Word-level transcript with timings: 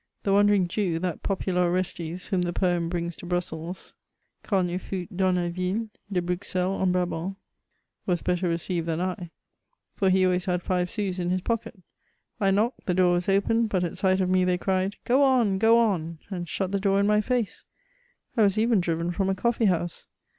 The 0.23 0.33
Wan 0.33 0.47
dering 0.47 0.67
Jew, 0.67 0.97
that 0.97 1.21
popular 1.21 1.61
Orestes 1.69 2.25
whom 2.25 2.41
the 2.41 2.51
poem 2.53 2.89
brings 2.89 3.15
to 3.17 3.27
Bmssek, 3.27 3.93
*« 4.19 4.43
Quand 4.43 4.71
il 4.71 4.79
fat 4.79 5.15
dans 5.15 5.37
hi 5.37 5.51
yaie 5.53 5.89
iDe 6.11 6.25
BmxeUe 6.25 6.81
en 6.81 6.91
Brabant/' 6.91 7.35
was 8.07 8.23
better 8.23 8.49
received 8.49 8.87
tiian 8.87 8.99
I, 8.99 9.29
for 9.95 10.09
he 10.09 10.25
always 10.25 10.45
had 10.45 10.63
five 10.63 10.89
sous 10.89 11.19
in 11.19 11.29
his 11.29 11.41
pocket. 11.41 11.79
I 12.39 12.49
knocked; 12.49 12.87
the 12.87 12.95
door 12.95 13.13
was 13.13 13.29
opened, 13.29 13.69
but 13.69 13.83
at 13.83 13.91
si^it 13.93 14.21
of 14.21 14.29
me 14.31 14.43
they 14.43 14.57
cried, 14.57 14.95
'^ 15.05 15.05
Gio 15.05 15.19
on, 15.21 15.59
go 15.59 15.77
on!" 15.77 16.17
and 16.31 16.49
shut 16.49 16.71
the 16.71 16.79
door 16.79 16.99
in 16.99 17.05
my 17.05 17.19
hee, 17.19 17.47
I 18.35 18.41
was 18.41 18.57
even 18.57 18.81
driven 18.81 19.11
from 19.11 19.29
a 19.29 19.35
eoffee^ 19.35 19.67
honse. 19.67 20.07